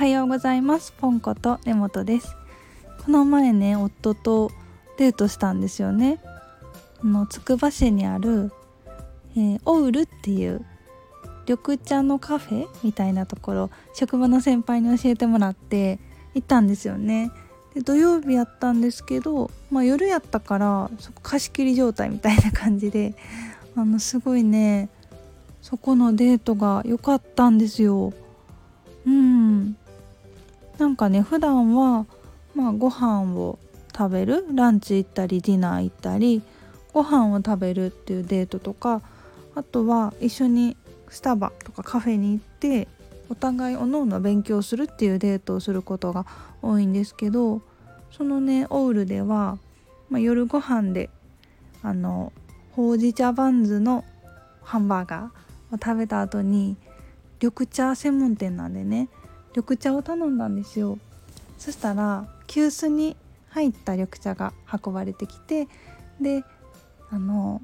[0.00, 0.92] はようございます。
[0.92, 2.34] ポンコと根本です。
[3.04, 4.50] この前ね夫と
[4.96, 6.20] デートしたんですよね。
[7.02, 8.50] あのつくば市にある、
[9.36, 10.64] えー、オウルっていう
[11.46, 15.98] 緑茶のカフェみたいなところ職場の先輩に教えてもらって
[16.32, 17.30] 行ったんですよね。
[17.74, 23.14] で土曜日やったんですけど、まあ、夜やったからそこ貸し切り状態みたいな感じで
[23.76, 24.88] あのすごいね
[25.60, 28.14] そこのデートが良かったんですよ。
[30.80, 32.06] なんかね普段は
[32.54, 33.58] まあご飯を
[33.94, 36.40] 食べるランチ行ったりディナー行ったり
[36.94, 39.02] ご飯を食べるっていうデートとか
[39.54, 40.78] あとは一緒に
[41.10, 42.88] スタバとかカフェに行って
[43.28, 46.24] お互いおのおの勉強するっていうデートをすることが
[46.62, 47.60] 多いんですけど
[48.10, 49.58] そのねオールでは、
[50.08, 51.10] まあ、夜ご飯で
[51.82, 52.32] あの
[52.72, 54.02] ほうじ茶バンズの
[54.62, 56.78] ハンバーガーを食べた後に
[57.42, 59.10] 緑茶専門店なんでね
[59.54, 60.98] 緑茶を頼んだんですよ。
[61.58, 63.16] そしたら急須に
[63.50, 65.68] 入った緑茶が運ばれてきて
[66.20, 66.44] で
[67.10, 67.60] あの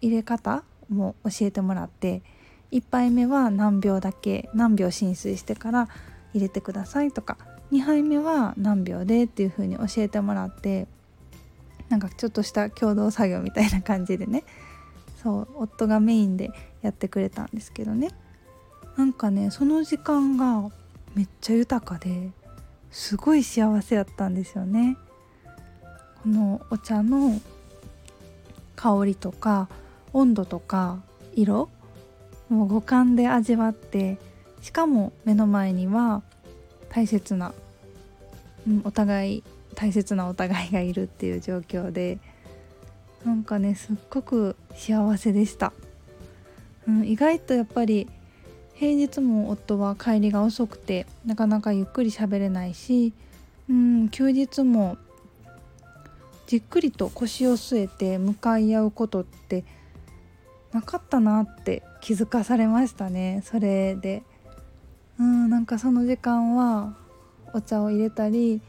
[0.00, 2.22] 入れ方も教えてもらって
[2.70, 5.88] 1杯目は何秒だけ何秒浸水してから
[6.34, 7.36] 入れてくださいとか
[7.72, 10.86] 2杯目は何秒でっていう風に教えてもらって
[11.88, 14.44] なんかちょっとした共同作業みたいな感じでね。
[15.22, 18.10] そう夫がメインでやってくれたんですけどね。
[18.96, 20.70] なんかねその時間が
[21.14, 22.30] めっちゃ豊かで
[22.90, 24.96] すごい幸せやったんですよね。
[26.22, 27.40] このお茶の
[28.76, 29.68] 香りとか
[30.12, 31.02] 温度とか
[31.34, 31.68] 色
[32.48, 34.18] もう五感で味わって
[34.60, 36.22] しかも目の前には
[36.90, 37.54] 大切な、
[38.68, 42.18] うん、お互い大切なお互いがいるっていう状況で
[43.24, 45.72] なんかねすっごく幸せでした、
[46.86, 48.08] うん、意外とやっぱり
[48.74, 53.12] 平日も夫は帰りが遅くてなかなかゆっくり喋れないし、
[53.68, 54.98] うん、休日も
[56.46, 59.64] じっくりと腰を据えて向かい合うことって
[60.72, 63.42] なかったなって気づかされましたね。
[63.44, 64.22] それで
[65.18, 66.94] うんなんかその時間は
[67.54, 68.60] お茶を入れたり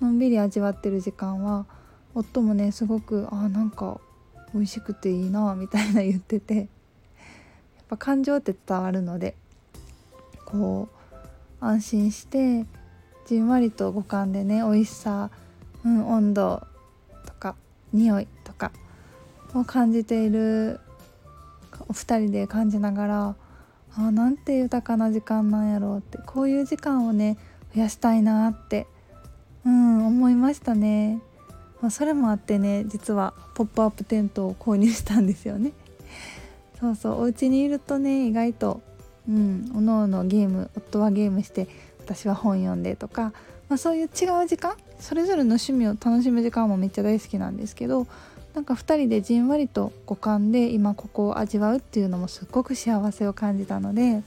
[0.00, 1.66] のんびり味わってる時間は
[2.14, 4.00] 夫もねすごくあなんか
[4.52, 6.66] 美味しくていいなみたいな言っててやっ
[7.88, 9.36] ぱ感情って伝わるので
[10.52, 10.88] こ
[11.60, 12.66] う安心して
[13.26, 15.30] じんわりと五感でね美味しさ、
[15.84, 16.62] うん、温度
[17.26, 17.56] とか
[17.92, 18.70] 匂いとか
[19.54, 20.78] を感じている
[21.88, 23.36] お二人で感じながら
[23.96, 27.38] あなんて豊かな時間なんやろうってこういう時間をね
[27.74, 28.86] 増やしたいなって
[29.64, 31.20] うん思いましたね、
[31.80, 35.72] まあ、それもあってね実はポップアップテントを購入したんですよね。
[36.80, 38.82] そうそうお家にいるとね意外と
[39.28, 39.72] うん。
[39.74, 41.68] おのおのゲーム夫はゲームして
[42.00, 43.32] 私は本読んでとか、
[43.68, 48.06] まあ、そういう違う時間それぞれの趣味を楽しむ時間もめっちゃ大好きなんですけど
[48.54, 54.22] なんか2人でじんわりと五感で今ここを味わうっていうのもすっごく幸せを感じたので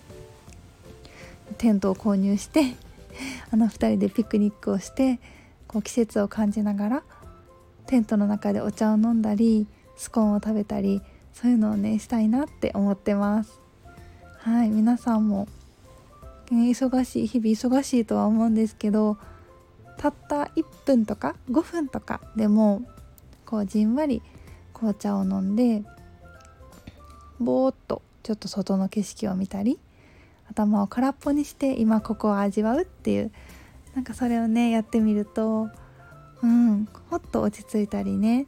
[1.57, 2.75] テントを購入して
[3.51, 5.19] あの2人でピクニックをして
[5.67, 7.03] こう季節を感じながら
[7.85, 11.01] テントの中でお茶を飲んだりスコーンを食べたり
[11.33, 13.64] そういうのをねしたいなって思ってます。
[14.45, 15.47] はい皆さんも、
[16.51, 19.17] 忙しい日々忙しいとは思うんですけど
[19.97, 22.83] たった1分とか5分とかでも
[23.47, 24.21] こうじんわり
[24.71, 25.83] 紅茶を飲んで
[27.39, 29.79] ぼーっとちょっと外の景色を見たり
[30.47, 33.31] 頭を空っぽにして今ここを味わうっていう
[33.95, 35.69] なんかそれをねやってみると
[36.43, 38.45] うんほっと落ち着いたりね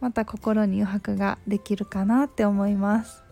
[0.00, 3.27] また心に余白ができるかなって思います。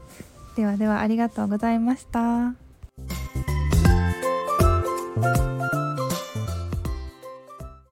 [0.57, 2.66] ではではありがとうございました。